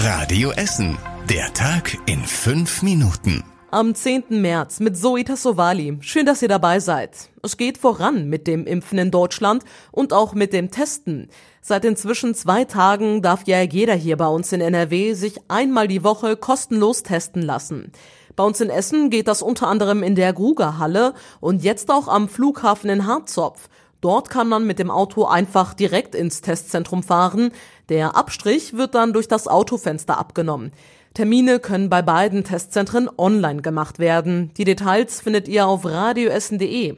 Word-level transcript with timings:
Radio 0.00 0.52
Essen. 0.52 0.96
Der 1.28 1.52
Tag 1.54 1.98
in 2.06 2.20
fünf 2.20 2.82
Minuten. 2.82 3.42
Am 3.72 3.96
10. 3.96 4.40
März 4.40 4.78
mit 4.78 4.96
Zoe 4.96 5.24
Tassovali. 5.24 5.98
Schön, 6.02 6.24
dass 6.24 6.40
ihr 6.40 6.46
dabei 6.46 6.78
seid. 6.78 7.30
Es 7.42 7.56
geht 7.56 7.78
voran 7.78 8.28
mit 8.28 8.46
dem 8.46 8.64
Impfen 8.64 8.96
in 8.98 9.10
Deutschland 9.10 9.64
und 9.90 10.12
auch 10.12 10.34
mit 10.34 10.52
dem 10.52 10.70
Testen. 10.70 11.28
Seit 11.62 11.84
inzwischen 11.84 12.36
zwei 12.36 12.64
Tagen 12.64 13.22
darf 13.22 13.48
ja 13.48 13.60
jeder 13.60 13.94
hier 13.94 14.16
bei 14.16 14.28
uns 14.28 14.52
in 14.52 14.60
NRW 14.60 15.14
sich 15.14 15.40
einmal 15.48 15.88
die 15.88 16.04
Woche 16.04 16.36
kostenlos 16.36 17.02
testen 17.02 17.42
lassen. 17.42 17.90
Bei 18.36 18.44
uns 18.44 18.60
in 18.60 18.70
Essen 18.70 19.10
geht 19.10 19.26
das 19.26 19.42
unter 19.42 19.66
anderem 19.66 20.04
in 20.04 20.14
der 20.14 20.32
Grugerhalle 20.32 21.12
und 21.40 21.64
jetzt 21.64 21.90
auch 21.90 22.06
am 22.06 22.28
Flughafen 22.28 22.88
in 22.88 23.04
Harzopf. 23.04 23.68
Dort 24.00 24.30
kann 24.30 24.48
man 24.48 24.66
mit 24.66 24.78
dem 24.78 24.90
Auto 24.90 25.24
einfach 25.24 25.74
direkt 25.74 26.14
ins 26.14 26.40
Testzentrum 26.40 27.02
fahren. 27.02 27.50
Der 27.88 28.16
Abstrich 28.16 28.74
wird 28.74 28.94
dann 28.94 29.12
durch 29.12 29.26
das 29.26 29.48
Autofenster 29.48 30.18
abgenommen. 30.18 30.72
Termine 31.14 31.58
können 31.58 31.90
bei 31.90 32.00
beiden 32.00 32.44
Testzentren 32.44 33.10
online 33.18 33.60
gemacht 33.60 33.98
werden. 33.98 34.52
Die 34.56 34.64
Details 34.64 35.20
findet 35.20 35.48
ihr 35.48 35.66
auf 35.66 35.84
radioessen.de. 35.84 36.96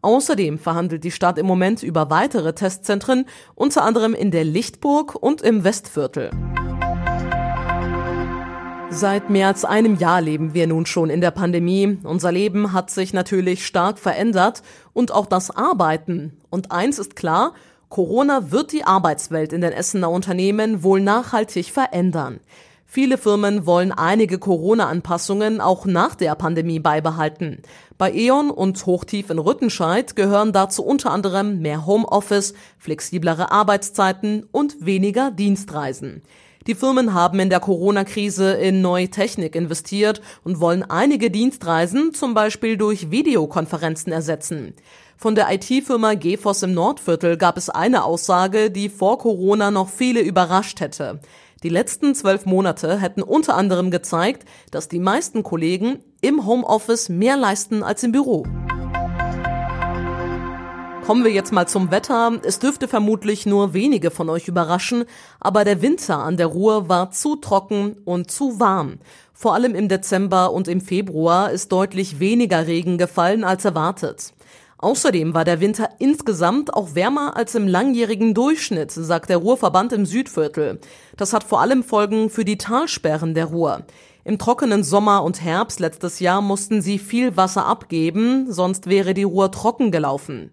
Außerdem 0.00 0.58
verhandelt 0.58 1.04
die 1.04 1.10
Stadt 1.10 1.38
im 1.38 1.46
Moment 1.46 1.82
über 1.82 2.08
weitere 2.08 2.54
Testzentren, 2.54 3.26
unter 3.54 3.82
anderem 3.82 4.14
in 4.14 4.30
der 4.30 4.44
Lichtburg 4.44 5.16
und 5.16 5.42
im 5.42 5.64
Westviertel. 5.64 6.30
Seit 8.90 9.28
mehr 9.28 9.48
als 9.48 9.64
einem 9.64 9.96
Jahr 9.96 10.20
leben 10.20 10.54
wir 10.54 10.66
nun 10.66 10.86
schon 10.86 11.10
in 11.10 11.20
der 11.20 11.30
Pandemie. 11.30 11.98
Unser 12.02 12.32
Leben 12.32 12.72
hat 12.72 12.90
sich 12.90 13.12
natürlich 13.12 13.66
stark 13.66 13.98
verändert 13.98 14.62
und 14.92 15.12
auch 15.12 15.26
das 15.26 15.50
Arbeiten. 15.54 16.38
Und 16.50 16.72
eins 16.72 16.98
ist 16.98 17.14
klar, 17.14 17.52
Corona 17.90 18.50
wird 18.50 18.72
die 18.72 18.84
Arbeitswelt 18.84 19.52
in 19.52 19.60
den 19.60 19.72
Essener 19.72 20.10
Unternehmen 20.10 20.82
wohl 20.82 21.00
nachhaltig 21.00 21.66
verändern. 21.70 22.40
Viele 22.86 23.18
Firmen 23.18 23.66
wollen 23.66 23.92
einige 23.92 24.38
Corona-Anpassungen 24.38 25.60
auch 25.60 25.84
nach 25.84 26.14
der 26.14 26.34
Pandemie 26.34 26.80
beibehalten. 26.80 27.60
Bei 27.98 28.10
E.ON 28.10 28.50
und 28.50 28.84
Hochtief 28.86 29.28
in 29.28 29.38
Rüttenscheid 29.38 30.16
gehören 30.16 30.52
dazu 30.54 30.82
unter 30.82 31.10
anderem 31.10 31.60
mehr 31.60 31.84
Homeoffice, 31.84 32.54
flexiblere 32.78 33.52
Arbeitszeiten 33.52 34.48
und 34.50 34.84
weniger 34.84 35.30
Dienstreisen. 35.30 36.22
Die 36.68 36.74
Firmen 36.74 37.14
haben 37.14 37.40
in 37.40 37.48
der 37.48 37.60
Corona-Krise 37.60 38.52
in 38.52 38.82
neue 38.82 39.08
Technik 39.08 39.56
investiert 39.56 40.20
und 40.44 40.60
wollen 40.60 40.82
einige 40.82 41.30
Dienstreisen 41.30 42.12
zum 42.12 42.34
Beispiel 42.34 42.76
durch 42.76 43.10
Videokonferenzen 43.10 44.12
ersetzen. 44.12 44.74
Von 45.16 45.34
der 45.34 45.50
IT-Firma 45.50 46.12
GeForce 46.12 46.64
im 46.64 46.74
Nordviertel 46.74 47.38
gab 47.38 47.56
es 47.56 47.70
eine 47.70 48.04
Aussage, 48.04 48.70
die 48.70 48.90
vor 48.90 49.16
Corona 49.16 49.70
noch 49.70 49.88
viele 49.88 50.20
überrascht 50.20 50.80
hätte. 50.80 51.20
Die 51.62 51.70
letzten 51.70 52.14
zwölf 52.14 52.44
Monate 52.44 53.00
hätten 53.00 53.22
unter 53.22 53.54
anderem 53.54 53.90
gezeigt, 53.90 54.46
dass 54.70 54.88
die 54.88 55.00
meisten 55.00 55.42
Kollegen 55.42 56.00
im 56.20 56.44
Homeoffice 56.44 57.08
mehr 57.08 57.38
leisten 57.38 57.82
als 57.82 58.02
im 58.02 58.12
Büro. 58.12 58.44
Kommen 61.08 61.24
wir 61.24 61.32
jetzt 61.32 61.54
mal 61.54 61.66
zum 61.66 61.90
Wetter. 61.90 62.38
Es 62.42 62.58
dürfte 62.58 62.86
vermutlich 62.86 63.46
nur 63.46 63.72
wenige 63.72 64.10
von 64.10 64.28
euch 64.28 64.46
überraschen, 64.46 65.06
aber 65.40 65.64
der 65.64 65.80
Winter 65.80 66.18
an 66.18 66.36
der 66.36 66.48
Ruhr 66.48 66.90
war 66.90 67.12
zu 67.12 67.36
trocken 67.36 67.96
und 68.04 68.30
zu 68.30 68.60
warm. 68.60 68.98
Vor 69.32 69.54
allem 69.54 69.74
im 69.74 69.88
Dezember 69.88 70.52
und 70.52 70.68
im 70.68 70.82
Februar 70.82 71.50
ist 71.50 71.72
deutlich 71.72 72.20
weniger 72.20 72.66
Regen 72.66 72.98
gefallen 72.98 73.42
als 73.42 73.64
erwartet. 73.64 74.34
Außerdem 74.76 75.32
war 75.32 75.46
der 75.46 75.62
Winter 75.62 75.88
insgesamt 75.98 76.74
auch 76.74 76.94
wärmer 76.94 77.38
als 77.38 77.54
im 77.54 77.66
langjährigen 77.66 78.34
Durchschnitt, 78.34 78.90
sagt 78.90 79.30
der 79.30 79.38
Ruhrverband 79.38 79.94
im 79.94 80.04
Südviertel. 80.04 80.78
Das 81.16 81.32
hat 81.32 81.42
vor 81.42 81.62
allem 81.62 81.84
Folgen 81.84 82.28
für 82.28 82.44
die 82.44 82.58
Talsperren 82.58 83.32
der 83.32 83.46
Ruhr. 83.46 83.86
Im 84.24 84.38
trockenen 84.38 84.84
Sommer 84.84 85.24
und 85.24 85.40
Herbst 85.40 85.80
letztes 85.80 86.20
Jahr 86.20 86.42
mussten 86.42 86.82
sie 86.82 86.98
viel 86.98 87.38
Wasser 87.38 87.64
abgeben, 87.64 88.52
sonst 88.52 88.90
wäre 88.90 89.14
die 89.14 89.22
Ruhr 89.22 89.50
trocken 89.50 89.90
gelaufen. 89.90 90.50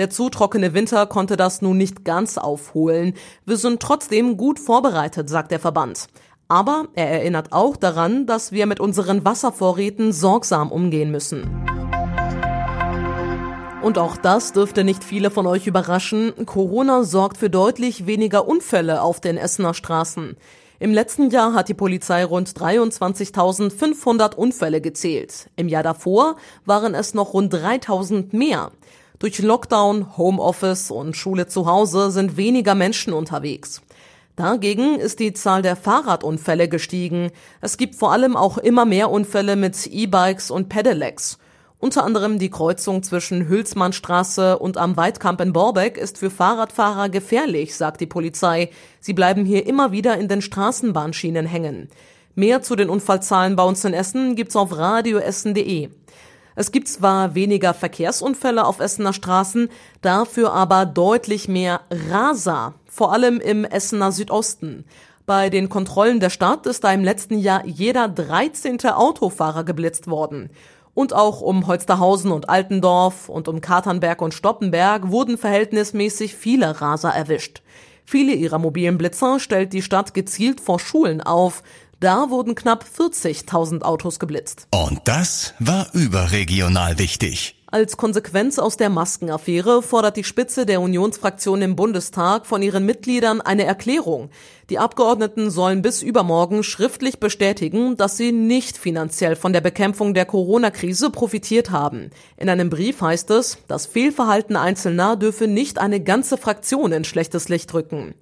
Der 0.00 0.08
zu 0.08 0.30
trockene 0.30 0.72
Winter 0.72 1.04
konnte 1.04 1.36
das 1.36 1.60
nun 1.60 1.76
nicht 1.76 2.06
ganz 2.06 2.38
aufholen. 2.38 3.12
Wir 3.44 3.58
sind 3.58 3.82
trotzdem 3.82 4.38
gut 4.38 4.58
vorbereitet, 4.58 5.28
sagt 5.28 5.50
der 5.50 5.60
Verband. 5.60 6.06
Aber 6.48 6.88
er 6.94 7.10
erinnert 7.10 7.52
auch 7.52 7.76
daran, 7.76 8.24
dass 8.24 8.50
wir 8.50 8.64
mit 8.64 8.80
unseren 8.80 9.26
Wasservorräten 9.26 10.14
sorgsam 10.14 10.72
umgehen 10.72 11.10
müssen. 11.10 11.42
Und 13.82 13.98
auch 13.98 14.16
das 14.16 14.54
dürfte 14.54 14.84
nicht 14.84 15.04
viele 15.04 15.30
von 15.30 15.46
euch 15.46 15.66
überraschen. 15.66 16.32
Corona 16.46 17.04
sorgt 17.04 17.36
für 17.36 17.50
deutlich 17.50 18.06
weniger 18.06 18.48
Unfälle 18.48 19.02
auf 19.02 19.20
den 19.20 19.36
Essener 19.36 19.74
Straßen. 19.74 20.34
Im 20.78 20.94
letzten 20.94 21.28
Jahr 21.28 21.52
hat 21.52 21.68
die 21.68 21.74
Polizei 21.74 22.24
rund 22.24 22.48
23.500 22.48 24.34
Unfälle 24.34 24.80
gezählt. 24.80 25.50
Im 25.56 25.68
Jahr 25.68 25.82
davor 25.82 26.36
waren 26.64 26.94
es 26.94 27.12
noch 27.12 27.34
rund 27.34 27.52
3.000 27.52 28.34
mehr. 28.34 28.72
Durch 29.20 29.38
Lockdown, 29.38 30.16
Homeoffice 30.16 30.90
und 30.90 31.14
Schule 31.14 31.46
zu 31.46 31.66
Hause 31.66 32.10
sind 32.10 32.38
weniger 32.38 32.74
Menschen 32.74 33.12
unterwegs. 33.12 33.82
Dagegen 34.34 34.98
ist 34.98 35.20
die 35.20 35.34
Zahl 35.34 35.60
der 35.60 35.76
Fahrradunfälle 35.76 36.70
gestiegen. 36.70 37.30
Es 37.60 37.76
gibt 37.76 37.96
vor 37.96 38.12
allem 38.12 38.34
auch 38.34 38.56
immer 38.56 38.86
mehr 38.86 39.10
Unfälle 39.10 39.56
mit 39.56 39.86
E-Bikes 39.86 40.50
und 40.50 40.70
Pedelecs. 40.70 41.36
Unter 41.78 42.02
anderem 42.04 42.38
die 42.38 42.48
Kreuzung 42.48 43.02
zwischen 43.02 43.46
Hülsmannstraße 43.46 44.58
und 44.58 44.78
am 44.78 44.96
Weidkamp 44.96 45.42
in 45.42 45.52
Borbeck 45.52 45.98
ist 45.98 46.16
für 46.16 46.30
Fahrradfahrer 46.30 47.10
gefährlich, 47.10 47.76
sagt 47.76 48.00
die 48.00 48.06
Polizei. 48.06 48.70
Sie 49.00 49.12
bleiben 49.12 49.44
hier 49.44 49.66
immer 49.66 49.92
wieder 49.92 50.16
in 50.16 50.28
den 50.28 50.40
Straßenbahnschienen 50.40 51.44
hängen. 51.44 51.90
Mehr 52.34 52.62
zu 52.62 52.74
den 52.74 52.88
Unfallzahlen 52.88 53.54
bei 53.54 53.64
uns 53.64 53.84
in 53.84 53.92
Essen 53.92 54.34
gibt's 54.34 54.56
auf 54.56 54.74
radioessen.de. 54.74 55.90
Es 56.60 56.72
gibt 56.72 56.88
zwar 56.88 57.34
weniger 57.34 57.72
Verkehrsunfälle 57.72 58.66
auf 58.66 58.80
Essener 58.80 59.14
Straßen, 59.14 59.70
dafür 60.02 60.52
aber 60.52 60.84
deutlich 60.84 61.48
mehr 61.48 61.80
Raser, 62.10 62.74
vor 62.84 63.14
allem 63.14 63.40
im 63.40 63.64
Essener 63.64 64.12
Südosten. 64.12 64.84
Bei 65.24 65.48
den 65.48 65.70
Kontrollen 65.70 66.20
der 66.20 66.28
Stadt 66.28 66.66
ist 66.66 66.84
da 66.84 66.92
im 66.92 67.02
letzten 67.02 67.38
Jahr 67.38 67.64
jeder 67.64 68.08
13. 68.08 68.78
Autofahrer 68.90 69.64
geblitzt 69.64 70.06
worden. 70.08 70.50
Und 70.92 71.14
auch 71.14 71.40
um 71.40 71.66
Holsterhausen 71.66 72.30
und 72.30 72.50
Altendorf 72.50 73.30
und 73.30 73.48
um 73.48 73.62
Katernberg 73.62 74.20
und 74.20 74.34
Stoppenberg 74.34 75.10
wurden 75.10 75.38
verhältnismäßig 75.38 76.34
viele 76.34 76.82
Raser 76.82 77.08
erwischt. 77.08 77.62
Viele 78.04 78.34
ihrer 78.34 78.58
mobilen 78.58 78.98
Blitzer 78.98 79.40
stellt 79.40 79.72
die 79.72 79.80
Stadt 79.80 80.12
gezielt 80.12 80.60
vor 80.60 80.78
Schulen 80.78 81.22
auf, 81.22 81.62
da 82.00 82.30
wurden 82.30 82.54
knapp 82.54 82.84
40.000 82.98 83.82
Autos 83.82 84.18
geblitzt. 84.18 84.66
Und 84.70 85.00
das 85.04 85.54
war 85.58 85.88
überregional 85.92 86.98
wichtig. 86.98 87.56
Als 87.72 87.96
Konsequenz 87.96 88.58
aus 88.58 88.76
der 88.76 88.90
Maskenaffäre 88.90 89.80
fordert 89.80 90.16
die 90.16 90.24
Spitze 90.24 90.66
der 90.66 90.80
Unionsfraktion 90.80 91.62
im 91.62 91.76
Bundestag 91.76 92.44
von 92.46 92.62
ihren 92.62 92.84
Mitgliedern 92.84 93.40
eine 93.40 93.62
Erklärung. 93.62 94.30
Die 94.70 94.80
Abgeordneten 94.80 95.52
sollen 95.52 95.80
bis 95.80 96.02
übermorgen 96.02 96.64
schriftlich 96.64 97.20
bestätigen, 97.20 97.96
dass 97.96 98.16
sie 98.16 98.32
nicht 98.32 98.76
finanziell 98.76 99.36
von 99.36 99.52
der 99.52 99.60
Bekämpfung 99.60 100.14
der 100.14 100.24
Corona-Krise 100.24 101.10
profitiert 101.10 101.70
haben. 101.70 102.10
In 102.36 102.48
einem 102.48 102.70
Brief 102.70 103.02
heißt 103.02 103.30
es, 103.30 103.58
das 103.68 103.86
Fehlverhalten 103.86 104.56
Einzelner 104.56 105.14
dürfe 105.14 105.46
nicht 105.46 105.78
eine 105.78 106.00
ganze 106.00 106.38
Fraktion 106.38 106.90
in 106.90 107.04
schlechtes 107.04 107.48
Licht 107.48 107.72
rücken. 107.72 108.14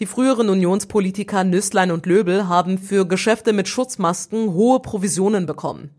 Die 0.00 0.06
früheren 0.06 0.48
Unionspolitiker 0.48 1.44
Nüßlein 1.44 1.90
und 1.90 2.06
Löbel 2.06 2.48
haben 2.48 2.78
für 2.78 3.06
Geschäfte 3.06 3.52
mit 3.52 3.68
Schutzmasken 3.68 4.54
hohe 4.54 4.80
Provisionen 4.80 5.44
bekommen. 5.44 5.90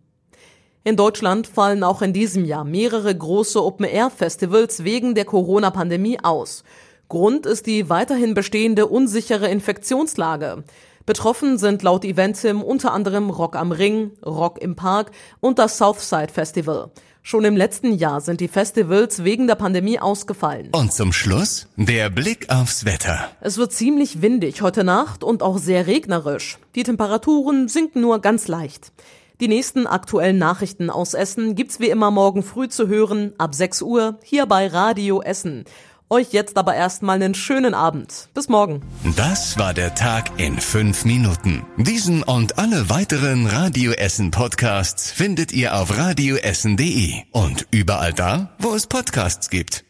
In 0.83 0.95
Deutschland 0.95 1.45
fallen 1.45 1.83
auch 1.83 2.01
in 2.01 2.11
diesem 2.11 2.43
Jahr 2.43 2.63
mehrere 2.63 3.15
große 3.15 3.63
Open-Air-Festivals 3.63 4.83
wegen 4.83 5.13
der 5.13 5.25
Corona-Pandemie 5.25 6.17
aus. 6.23 6.63
Grund 7.09 7.45
ist 7.45 7.67
die 7.67 7.89
weiterhin 7.89 8.33
bestehende 8.33 8.87
unsichere 8.87 9.49
Infektionslage. 9.49 10.63
Betroffen 11.05 11.57
sind 11.57 11.83
laut 11.83 12.05
Eventim 12.05 12.61
unter 12.61 12.93
anderem 12.93 13.29
Rock 13.29 13.55
am 13.55 13.71
Ring, 13.71 14.11
Rock 14.25 14.61
im 14.61 14.75
Park 14.75 15.11
und 15.39 15.59
das 15.59 15.77
Southside 15.77 16.31
Festival. 16.31 16.91
Schon 17.23 17.45
im 17.45 17.55
letzten 17.55 17.93
Jahr 17.93 18.19
sind 18.19 18.39
die 18.39 18.47
Festivals 18.47 19.23
wegen 19.23 19.45
der 19.45 19.55
Pandemie 19.55 19.99
ausgefallen. 19.99 20.69
Und 20.71 20.91
zum 20.91 21.13
Schluss 21.13 21.67
der 21.75 22.09
Blick 22.09 22.49
aufs 22.49 22.83
Wetter. 22.83 23.29
Es 23.41 23.57
wird 23.57 23.73
ziemlich 23.73 24.23
windig 24.23 24.63
heute 24.63 24.83
Nacht 24.83 25.23
und 25.23 25.43
auch 25.43 25.59
sehr 25.59 25.85
regnerisch. 25.85 26.57
Die 26.73 26.83
Temperaturen 26.83 27.67
sinken 27.67 28.01
nur 28.01 28.21
ganz 28.21 28.47
leicht. 28.47 28.91
Die 29.39 29.47
nächsten 29.47 29.87
aktuellen 29.87 30.37
Nachrichten 30.37 30.91
aus 30.91 31.15
Essen 31.15 31.55
gibt's 31.55 31.79
wie 31.79 31.89
immer 31.89 32.11
morgen 32.11 32.43
früh 32.43 32.69
zu 32.69 32.87
hören, 32.87 33.33
ab 33.39 33.55
6 33.55 33.81
Uhr, 33.81 34.19
hier 34.23 34.45
bei 34.45 34.67
Radio 34.67 35.21
Essen. 35.21 35.65
Euch 36.11 36.33
jetzt 36.33 36.57
aber 36.57 36.75
erstmal 36.75 37.15
einen 37.15 37.33
schönen 37.33 37.73
Abend. 37.73 38.27
Bis 38.33 38.49
morgen. 38.49 38.81
Das 39.15 39.57
war 39.57 39.73
der 39.73 39.95
Tag 39.95 40.29
in 40.41 40.59
fünf 40.59 41.05
Minuten. 41.05 41.65
Diesen 41.77 42.21
und 42.21 42.59
alle 42.59 42.89
weiteren 42.89 43.47
Radio 43.47 43.93
Essen 43.93 44.29
Podcasts 44.29 45.09
findet 45.09 45.53
ihr 45.53 45.73
auf 45.73 45.97
radioessen.de 45.97 47.13
und 47.31 47.65
überall 47.71 48.11
da, 48.11 48.49
wo 48.59 48.73
es 48.73 48.87
Podcasts 48.87 49.49
gibt. 49.49 49.85